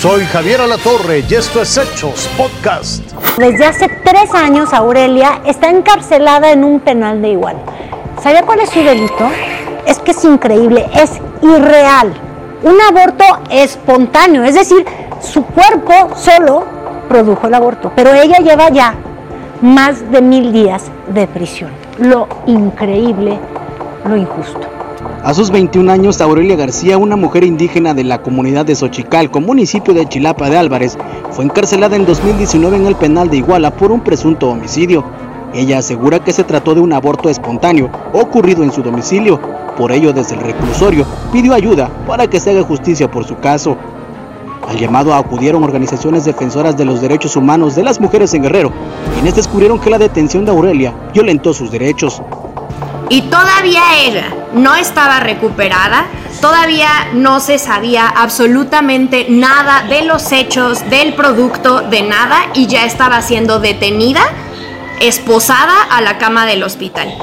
Soy 0.00 0.24
Javier 0.24 0.62
Alatorre 0.62 1.22
y 1.28 1.34
esto 1.34 1.60
es 1.60 1.76
Hechos 1.76 2.26
Podcast. 2.34 3.04
Desde 3.36 3.66
hace 3.66 3.86
tres 4.02 4.32
años 4.32 4.72
Aurelia 4.72 5.42
está 5.44 5.68
encarcelada 5.68 6.52
en 6.52 6.64
un 6.64 6.80
penal 6.80 7.20
de 7.20 7.32
igual. 7.32 7.56
¿Sabía 8.22 8.42
cuál 8.44 8.60
es 8.60 8.70
su 8.70 8.82
delito? 8.82 9.28
Es 9.86 9.98
que 9.98 10.12
es 10.12 10.24
increíble, 10.24 10.88
es 10.94 11.20
irreal. 11.42 12.14
Un 12.62 12.80
aborto 12.80 13.24
espontáneo, 13.50 14.42
es 14.42 14.54
decir, 14.54 14.86
su 15.20 15.44
cuerpo 15.44 16.16
solo 16.16 16.64
produjo 17.06 17.48
el 17.48 17.52
aborto, 17.52 17.92
pero 17.94 18.14
ella 18.14 18.38
lleva 18.38 18.70
ya 18.70 18.94
más 19.60 20.10
de 20.10 20.22
mil 20.22 20.50
días 20.50 20.84
de 21.08 21.26
prisión. 21.26 21.72
Lo 21.98 22.26
increíble, 22.46 23.38
lo 24.06 24.16
injusto. 24.16 24.79
A 25.22 25.34
sus 25.34 25.50
21 25.50 25.92
años, 25.92 26.18
Aurelia 26.22 26.56
García, 26.56 26.96
una 26.96 27.14
mujer 27.14 27.44
indígena 27.44 27.92
de 27.92 28.04
la 28.04 28.22
comunidad 28.22 28.64
de 28.64 28.74
Xochicalco, 28.74 29.42
municipio 29.42 29.92
de 29.92 30.08
Chilapa 30.08 30.48
de 30.48 30.56
Álvarez, 30.56 30.96
fue 31.30 31.44
encarcelada 31.44 31.94
en 31.94 32.06
2019 32.06 32.78
en 32.78 32.86
el 32.86 32.96
penal 32.96 33.28
de 33.28 33.36
Iguala 33.36 33.70
por 33.70 33.92
un 33.92 34.00
presunto 34.00 34.48
homicidio. 34.48 35.04
Ella 35.52 35.78
asegura 35.78 36.20
que 36.20 36.32
se 36.32 36.44
trató 36.44 36.74
de 36.74 36.80
un 36.80 36.94
aborto 36.94 37.28
espontáneo 37.28 37.90
ocurrido 38.14 38.62
en 38.62 38.72
su 38.72 38.82
domicilio. 38.82 39.38
Por 39.76 39.92
ello, 39.92 40.14
desde 40.14 40.36
el 40.36 40.40
reclusorio, 40.40 41.04
pidió 41.30 41.52
ayuda 41.52 41.90
para 42.06 42.26
que 42.26 42.40
se 42.40 42.52
haga 42.52 42.62
justicia 42.62 43.10
por 43.10 43.26
su 43.26 43.36
caso. 43.36 43.76
Al 44.66 44.78
llamado 44.78 45.12
acudieron 45.12 45.62
organizaciones 45.62 46.24
defensoras 46.24 46.78
de 46.78 46.86
los 46.86 47.02
derechos 47.02 47.36
humanos 47.36 47.76
de 47.76 47.82
las 47.82 48.00
mujeres 48.00 48.32
en 48.32 48.42
Guerrero, 48.42 48.72
quienes 49.12 49.34
descubrieron 49.34 49.80
que 49.80 49.90
la 49.90 49.98
detención 49.98 50.46
de 50.46 50.52
Aurelia 50.52 50.94
violentó 51.12 51.52
sus 51.52 51.70
derechos 51.70 52.22
y 53.10 53.22
todavía 53.22 53.82
ella 54.06 54.39
no 54.54 54.74
estaba 54.74 55.20
recuperada, 55.20 56.06
todavía 56.40 56.88
no 57.14 57.40
se 57.40 57.58
sabía 57.58 58.08
absolutamente 58.08 59.26
nada 59.28 59.84
de 59.88 60.02
los 60.02 60.32
hechos, 60.32 60.88
del 60.90 61.14
producto, 61.14 61.82
de 61.82 62.02
nada 62.02 62.36
y 62.54 62.66
ya 62.66 62.84
estaba 62.84 63.22
siendo 63.22 63.60
detenida, 63.60 64.22
esposada 65.00 65.82
a 65.90 66.00
la 66.00 66.18
cama 66.18 66.46
del 66.46 66.62
hospital. 66.62 67.14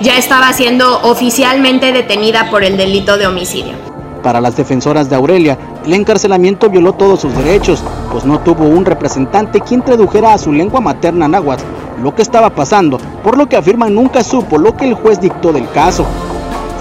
Ya 0.00 0.16
estaba 0.16 0.52
siendo 0.52 1.00
oficialmente 1.02 1.92
detenida 1.92 2.50
por 2.50 2.64
el 2.64 2.76
delito 2.76 3.16
de 3.18 3.26
homicidio. 3.26 3.74
Para 4.22 4.40
las 4.40 4.56
defensoras 4.56 5.10
de 5.10 5.16
Aurelia, 5.16 5.58
el 5.84 5.92
encarcelamiento 5.94 6.70
violó 6.70 6.92
todos 6.92 7.20
sus 7.20 7.36
derechos, 7.36 7.82
pues 8.10 8.24
no 8.24 8.40
tuvo 8.40 8.64
un 8.64 8.84
representante 8.84 9.60
quien 9.60 9.82
tradujera 9.82 10.32
a 10.32 10.38
su 10.38 10.52
lengua 10.52 10.80
materna 10.80 11.26
náhuatl 11.28 11.64
lo 12.02 12.14
que 12.14 12.22
estaba 12.22 12.50
pasando, 12.50 12.98
por 13.22 13.38
lo 13.38 13.48
que 13.48 13.56
afirman 13.56 13.94
nunca 13.94 14.24
supo 14.24 14.58
lo 14.58 14.76
que 14.76 14.88
el 14.88 14.94
juez 14.94 15.20
dictó 15.20 15.52
del 15.52 15.70
caso. 15.70 16.04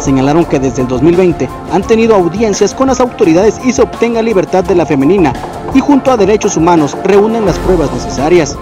Señalaron 0.02 0.46
que 0.46 0.60
desde 0.60 0.82
el 0.82 0.88
2020 0.88 1.48
han 1.72 1.84
tenido 1.84 2.16
audiencias 2.16 2.74
con 2.74 2.88
las 2.88 3.00
autoridades 3.00 3.60
y 3.64 3.72
se 3.72 3.84
obtenga 3.84 4.22
libertad 4.22 4.64
de 4.64 4.74
la 4.74 4.86
femenina 4.86 5.32
y 5.76 5.80
junto 5.80 6.12
a 6.12 6.18
derechos 6.18 6.58
humanos 6.58 6.98
reúnen 7.04 7.46
las 7.46 7.60
pruebas 7.60 7.92
necesarias. 7.94 8.58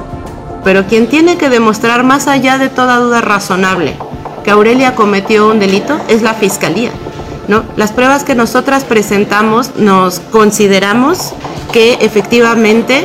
Pero 0.66 0.86
quien 0.86 1.08
tiene 1.08 1.38
que 1.38 1.50
demostrar 1.50 2.04
más 2.04 2.28
allá 2.28 2.58
de 2.58 2.68
toda 2.68 2.98
duda 2.98 3.22
razonable 3.22 3.96
que 4.44 4.52
Aurelia 4.52 4.96
cometió 4.96 5.48
un 5.48 5.60
delito 5.60 5.98
es 6.10 6.22
la 6.22 6.34
fiscalía. 6.34 6.92
¿no? 7.48 7.64
Las 7.78 7.94
pruebas 7.94 8.26
que 8.26 8.36
nosotras 8.36 8.84
presentamos 8.84 9.76
nos 9.78 10.20
consideramos 10.20 11.34
que 11.72 11.94
efectivamente 12.02 13.04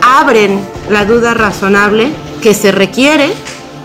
abren 0.00 0.60
la 0.88 1.04
duda 1.04 1.34
razonable 1.34 2.10
que 2.42 2.54
se 2.54 2.72
requiere 2.72 3.32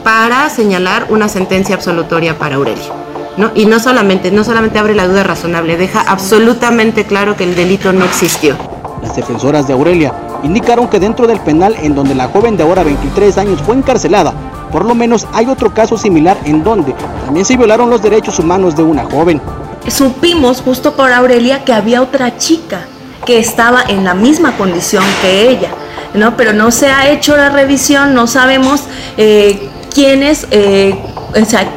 para 0.04 0.50
señalar 0.50 1.08
una 1.10 1.28
sentencia 1.28 1.76
absolutoria 1.76 2.38
para 2.38 2.56
Aurelio. 2.56 3.01
¿No? 3.38 3.52
Y 3.56 3.66
no 3.66 3.80
solamente, 3.80 4.32
no 4.32 4.44
solamente 4.44 4.80
abre 4.80 4.96
la 4.96 5.08
duda 5.08 5.24
razonable, 5.24 5.78
deja 5.78 6.02
absolutamente 6.02 7.06
claro 7.06 7.36
que 7.36 7.44
el 7.44 7.56
delito 7.56 7.94
no 7.94 8.06
existió. 8.06 8.56
Las 9.02 9.16
defensoras 9.16 9.68
de 9.68 9.74
Aurelia 9.74 10.14
indicaron 10.44 10.88
que 10.88 11.00
dentro 11.00 11.28
del 11.28 11.40
penal 11.40 11.76
en 11.82 11.96
donde 11.96 12.16
la 12.16 12.28
joven 12.28 12.58
de 12.58 12.64
ahora 12.64 12.84
23 12.84 13.38
años 13.38 13.62
fue 13.62 13.76
encarcelada, 13.76 14.34
por 14.72 14.86
lo 14.86 14.96
menos 14.96 15.28
hay 15.34 15.48
otro 15.48 15.74
caso 15.74 15.98
similar 15.98 16.38
en 16.46 16.64
donde 16.64 16.94
también 17.26 17.46
se 17.46 17.58
violaron 17.58 17.90
los 17.90 18.02
derechos 18.02 18.40
humanos 18.40 18.76
de 18.76 18.84
una 18.84 19.04
joven. 19.06 19.42
Supimos 19.88 20.62
justo 20.62 20.94
por 20.94 21.12
Aurelia 21.12 21.64
que 21.64 21.74
había 21.74 22.02
otra 22.02 22.38
chica 22.38 22.86
que 23.26 23.40
estaba 23.40 23.84
en 23.88 24.04
la 24.04 24.14
misma 24.14 24.56
condición 24.58 25.04
que 25.22 25.50
ella 25.50 25.70
¿no? 26.14 26.36
Pero 26.38 26.54
no 26.54 26.72
se 26.72 26.88
ha 26.88 27.10
hecho 27.10 27.36
la 27.38 27.50
revisión, 27.50 28.14
no 28.14 28.28
sabemos 28.28 28.82
eh, 29.18 29.70
quiénes, 29.94 30.48
eh, 30.52 30.96
o 31.40 31.46
sea, 31.46 31.70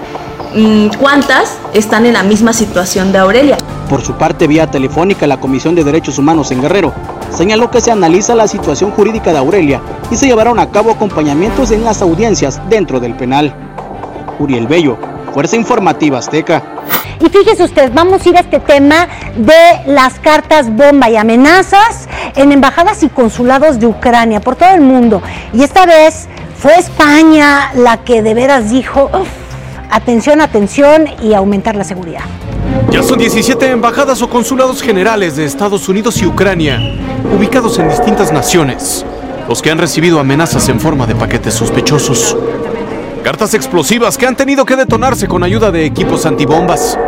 cuántas 0.98 1.58
están 1.72 2.06
en 2.06 2.12
la 2.12 2.22
misma 2.22 2.52
situación 2.52 3.12
de 3.12 3.18
Aurelia. 3.18 3.58
Por 3.88 4.02
su 4.02 4.14
parte, 4.14 4.46
vía 4.46 4.66
telefónica, 4.66 5.26
la 5.26 5.38
Comisión 5.38 5.74
de 5.74 5.84
Derechos 5.84 6.18
Humanos 6.18 6.50
en 6.50 6.62
Guerrero 6.62 6.92
señaló 7.34 7.70
que 7.70 7.80
se 7.80 7.90
analiza 7.90 8.34
la 8.34 8.46
situación 8.46 8.92
jurídica 8.92 9.32
de 9.32 9.38
Aurelia 9.38 9.80
y 10.10 10.16
se 10.16 10.26
llevaron 10.26 10.58
a 10.58 10.70
cabo 10.70 10.92
acompañamientos 10.92 11.70
en 11.70 11.84
las 11.84 12.00
audiencias 12.00 12.60
dentro 12.68 13.00
del 13.00 13.14
penal. 13.14 13.52
Uriel 14.38 14.66
Bello, 14.66 14.96
Fuerza 15.32 15.56
Informativa 15.56 16.18
Azteca. 16.18 16.62
Y 17.20 17.28
fíjese 17.28 17.64
usted, 17.64 17.92
vamos 17.92 18.24
a 18.24 18.28
ir 18.28 18.36
a 18.36 18.40
este 18.40 18.60
tema 18.60 19.08
de 19.36 19.92
las 19.92 20.18
cartas 20.18 20.74
bomba 20.74 21.10
y 21.10 21.16
amenazas 21.16 22.08
en 22.36 22.52
embajadas 22.52 23.02
y 23.02 23.08
consulados 23.08 23.78
de 23.78 23.86
Ucrania 23.86 24.40
por 24.40 24.56
todo 24.56 24.70
el 24.70 24.80
mundo. 24.80 25.22
Y 25.52 25.62
esta 25.62 25.86
vez 25.86 26.28
fue 26.56 26.78
España 26.78 27.72
la 27.74 27.98
que 27.98 28.22
de 28.22 28.34
veras 28.34 28.70
dijo, 28.70 29.10
atención, 29.94 30.40
atención 30.40 31.04
y 31.22 31.34
aumentar 31.34 31.76
la 31.76 31.84
seguridad. 31.84 32.24
Ya 32.90 33.02
son 33.02 33.18
17 33.18 33.70
embajadas 33.70 34.22
o 34.22 34.28
consulados 34.28 34.82
generales 34.82 35.36
de 35.36 35.44
Estados 35.44 35.88
Unidos 35.88 36.20
y 36.20 36.26
Ucrania, 36.26 36.80
ubicados 37.36 37.78
en 37.78 37.88
distintas 37.88 38.32
naciones, 38.32 39.06
los 39.48 39.62
que 39.62 39.70
han 39.70 39.78
recibido 39.78 40.18
amenazas 40.18 40.68
en 40.68 40.80
forma 40.80 41.06
de 41.06 41.14
paquetes 41.14 41.54
sospechosos. 41.54 42.36
Cartas 43.22 43.54
explosivas 43.54 44.18
que 44.18 44.26
han 44.26 44.34
tenido 44.34 44.64
que 44.64 44.74
detonarse 44.74 45.28
con 45.28 45.44
ayuda 45.44 45.70
de 45.70 45.86
equipos 45.86 46.26
antibombas. 46.26 46.98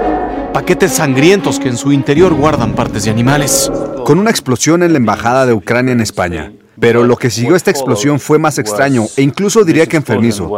Paquetes 0.54 0.92
sangrientos 0.92 1.58
que 1.58 1.68
en 1.68 1.76
su 1.76 1.92
interior 1.92 2.34
guardan 2.34 2.74
partes 2.74 3.04
de 3.04 3.10
animales. 3.10 3.70
Con 4.04 4.20
una 4.20 4.30
explosión 4.30 4.84
en 4.84 4.92
la 4.92 4.98
embajada 4.98 5.44
de 5.44 5.52
Ucrania 5.52 5.92
en 5.92 6.00
España. 6.00 6.52
Pero 6.78 7.04
lo 7.04 7.16
que 7.16 7.30
siguió 7.30 7.56
esta 7.56 7.70
explosión 7.70 8.20
fue 8.20 8.38
más 8.38 8.58
extraño 8.58 9.06
e 9.16 9.22
incluso 9.22 9.64
diría 9.64 9.86
que 9.86 9.96
enfermizo. 9.96 10.50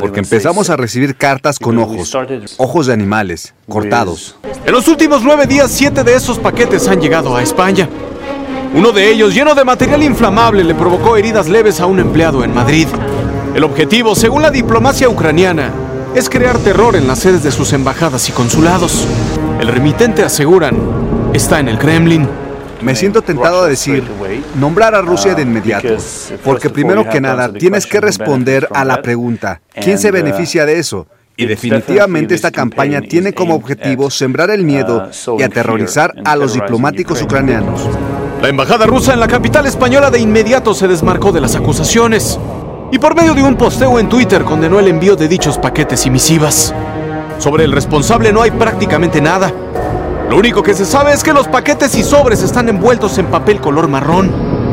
Porque 0.00 0.20
empezamos 0.20 0.70
a 0.70 0.76
recibir 0.76 1.16
cartas 1.16 1.58
con 1.58 1.78
ojos, 1.78 2.16
ojos 2.56 2.86
de 2.86 2.92
animales, 2.92 3.54
cortados. 3.68 4.36
En 4.64 4.72
los 4.72 4.88
últimos 4.88 5.22
nueve 5.22 5.46
días, 5.46 5.70
siete 5.70 6.02
de 6.02 6.14
esos 6.14 6.38
paquetes 6.38 6.88
han 6.88 7.00
llegado 7.00 7.36
a 7.36 7.42
España. 7.42 7.88
Uno 8.74 8.92
de 8.92 9.10
ellos, 9.10 9.34
lleno 9.34 9.54
de 9.54 9.64
material 9.64 10.02
inflamable, 10.02 10.64
le 10.64 10.74
provocó 10.74 11.16
heridas 11.16 11.48
leves 11.48 11.80
a 11.80 11.86
un 11.86 12.00
empleado 12.00 12.42
en 12.42 12.54
Madrid. 12.54 12.88
El 13.54 13.64
objetivo, 13.64 14.14
según 14.14 14.42
la 14.42 14.50
diplomacia 14.50 15.08
ucraniana, 15.08 15.70
es 16.14 16.28
crear 16.28 16.58
terror 16.58 16.96
en 16.96 17.06
las 17.06 17.20
sedes 17.20 17.42
de 17.42 17.52
sus 17.52 17.72
embajadas 17.72 18.28
y 18.28 18.32
consulados. 18.32 19.06
El 19.60 19.68
remitente, 19.68 20.24
aseguran, 20.24 20.76
está 21.32 21.60
en 21.60 21.68
el 21.68 21.78
Kremlin. 21.78 22.26
Me 22.80 22.94
siento 22.94 23.22
tentado 23.22 23.62
a 23.62 23.68
decir, 23.68 24.04
nombrar 24.56 24.94
a 24.94 25.02
Rusia 25.02 25.34
de 25.34 25.42
inmediato, 25.42 25.96
porque 26.44 26.70
primero 26.70 27.08
que 27.08 27.20
nada 27.20 27.52
tienes 27.52 27.86
que 27.86 28.00
responder 28.00 28.68
a 28.72 28.84
la 28.84 29.02
pregunta, 29.02 29.60
¿quién 29.82 29.98
se 29.98 30.10
beneficia 30.10 30.66
de 30.66 30.78
eso? 30.78 31.06
Y 31.38 31.46
definitivamente 31.46 32.34
esta 32.34 32.50
campaña 32.50 33.02
tiene 33.02 33.34
como 33.34 33.54
objetivo 33.54 34.10
sembrar 34.10 34.50
el 34.50 34.64
miedo 34.64 35.10
y 35.38 35.42
aterrorizar 35.42 36.14
a 36.24 36.34
los 36.34 36.54
diplomáticos 36.54 37.20
ucranianos. 37.20 37.88
La 38.40 38.48
embajada 38.48 38.86
rusa 38.86 39.12
en 39.12 39.20
la 39.20 39.28
capital 39.28 39.66
española 39.66 40.10
de 40.10 40.18
inmediato 40.18 40.74
se 40.74 40.88
desmarcó 40.88 41.32
de 41.32 41.40
las 41.40 41.54
acusaciones 41.54 42.38
y 42.92 42.98
por 42.98 43.14
medio 43.14 43.34
de 43.34 43.42
un 43.42 43.56
posteo 43.56 43.98
en 43.98 44.08
Twitter 44.08 44.44
condenó 44.44 44.78
el 44.78 44.88
envío 44.88 45.16
de 45.16 45.28
dichos 45.28 45.58
paquetes 45.58 46.06
y 46.06 46.10
misivas. 46.10 46.74
Sobre 47.38 47.64
el 47.64 47.72
responsable 47.72 48.32
no 48.32 48.42
hay 48.42 48.50
prácticamente 48.50 49.20
nada. 49.20 49.52
Lo 50.28 50.36
único 50.36 50.62
que 50.62 50.74
se 50.74 50.84
sabe 50.84 51.12
es 51.12 51.22
que 51.22 51.32
los 51.32 51.46
paquetes 51.46 51.94
y 51.96 52.02
sobres 52.02 52.42
están 52.42 52.68
envueltos 52.68 53.16
en 53.18 53.26
papel 53.26 53.60
color 53.60 53.86
marrón 53.86 54.32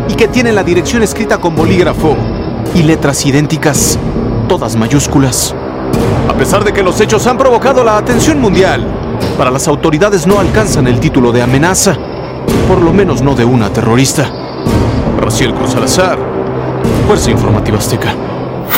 y 0.09 0.15
que 0.15 0.27
tienen 0.27 0.55
la 0.55 0.63
dirección 0.63 1.03
escrita 1.03 1.37
con 1.37 1.55
bolígrafo 1.55 2.17
y 2.73 2.81
letras 2.81 3.23
idénticas, 3.23 3.99
todas 4.49 4.75
mayúsculas. 4.75 5.53
A 6.27 6.33
pesar 6.33 6.63
de 6.63 6.73
que 6.73 6.81
los 6.81 6.99
hechos 6.99 7.27
han 7.27 7.37
provocado 7.37 7.83
la 7.83 7.97
atención 7.97 8.41
mundial, 8.41 8.83
para 9.37 9.51
las 9.51 9.67
autoridades 9.67 10.25
no 10.25 10.39
alcanzan 10.39 10.87
el 10.87 10.99
título 10.99 11.31
de 11.31 11.43
amenaza, 11.43 11.95
por 12.67 12.81
lo 12.81 12.91
menos 12.91 13.21
no 13.21 13.35
de 13.35 13.45
una 13.45 13.69
terrorista. 13.71 14.27
Raciel 15.19 15.53
Cruz 15.53 15.71
Salazar, 15.71 16.17
Fuerza 17.05 17.29
Informativa 17.29 17.77
Azteca. 17.77 18.15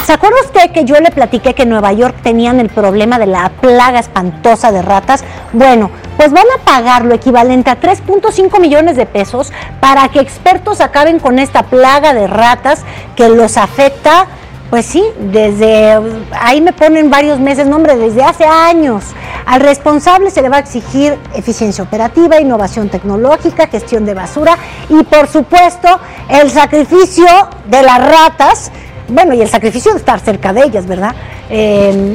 ¿Se 0.05 0.11
acuerda 0.13 0.37
usted 0.43 0.71
que 0.71 0.83
yo 0.83 0.99
le 0.99 1.09
platiqué 1.09 1.53
que 1.53 1.63
en 1.63 1.69
Nueva 1.69 1.93
York 1.93 2.17
tenían 2.21 2.59
el 2.59 2.69
problema 2.69 3.17
de 3.17 3.27
la 3.27 3.49
plaga 3.49 3.99
espantosa 3.99 4.71
de 4.71 4.81
ratas? 4.81 5.23
Bueno, 5.53 5.89
pues 6.17 6.31
van 6.31 6.45
a 6.57 6.63
pagar 6.63 7.05
lo 7.05 7.13
equivalente 7.13 7.69
a 7.69 7.79
3.5 7.79 8.59
millones 8.59 8.95
de 8.95 9.05
pesos 9.05 9.51
para 9.79 10.07
que 10.09 10.19
expertos 10.19 10.81
acaben 10.81 11.19
con 11.19 11.39
esta 11.39 11.63
plaga 11.63 12.13
de 12.13 12.27
ratas 12.27 12.83
que 13.15 13.29
los 13.29 13.57
afecta 13.57 14.27
pues 14.69 14.87
sí, 14.87 15.03
desde 15.19 15.97
ahí 16.31 16.59
me 16.59 16.73
ponen 16.73 17.09
varios 17.09 17.39
meses, 17.39 17.67
nombre, 17.67 17.95
desde 17.95 18.23
hace 18.23 18.45
años. 18.45 19.03
Al 19.45 19.61
responsable 19.61 20.31
se 20.31 20.41
le 20.41 20.49
va 20.49 20.57
a 20.57 20.59
exigir 20.59 21.17
eficiencia 21.35 21.83
operativa, 21.83 22.41
innovación 22.41 22.89
tecnológica, 22.89 23.67
gestión 23.67 24.05
de 24.05 24.15
basura 24.15 24.57
y 24.89 25.03
por 25.03 25.27
supuesto 25.27 25.87
el 26.29 26.49
sacrificio 26.49 27.27
de 27.67 27.83
las 27.83 28.05
ratas, 28.05 28.71
bueno, 29.07 29.35
y 29.35 29.41
el 29.41 29.49
sacrificio 29.49 29.91
de 29.91 29.99
estar 29.99 30.19
cerca 30.19 30.51
de 30.51 30.63
ellas, 30.63 30.87
¿verdad? 30.87 31.15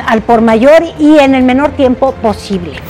al 0.06 0.23
por 0.23 0.41
mayor 0.41 0.82
y 0.99 1.19
en 1.19 1.37
el 1.37 1.44
menor 1.44 1.70
tiempo 1.70 2.12
posible. 2.20 2.81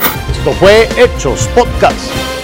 Esto 0.40 0.52
fue 0.52 0.88
Hechos 0.96 1.46
Podcast. 1.48 2.39